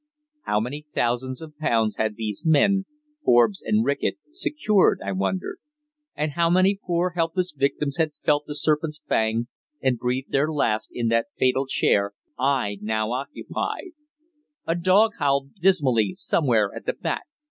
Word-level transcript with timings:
How 0.45 0.59
many 0.59 0.87
thousands 0.95 1.43
of 1.43 1.55
pounds 1.59 1.97
had 1.97 2.15
these 2.15 2.43
men, 2.43 2.85
Forbes 3.23 3.61
and 3.61 3.85
Reckitt, 3.85 4.17
secured, 4.31 4.99
I 5.05 5.11
wondered? 5.11 5.59
And 6.15 6.31
how 6.31 6.49
many 6.49 6.79
poor 6.83 7.11
helpless 7.11 7.51
victims 7.55 7.97
had 7.97 8.13
felt 8.25 8.45
the 8.47 8.55
serpent's 8.55 8.99
fang 9.07 9.45
and 9.79 9.99
breathed 9.99 10.31
their 10.31 10.51
last 10.51 10.89
in 10.91 11.09
that 11.09 11.27
fatal 11.37 11.67
chair 11.67 12.13
I 12.35 12.79
now 12.81 13.11
occupied? 13.11 13.91
A 14.65 14.73
dog 14.73 15.11
howled 15.19 15.53
dismally 15.61 16.15
somewhere 16.15 16.71
at 16.75 16.87
the 16.87 16.93
back. 16.93 17.27